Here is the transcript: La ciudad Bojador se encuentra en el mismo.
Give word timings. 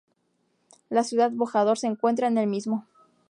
La 0.89 1.03
ciudad 1.03 1.29
Bojador 1.29 1.77
se 1.77 1.85
encuentra 1.85 2.27
en 2.27 2.39
el 2.39 2.47
mismo. 2.47 2.87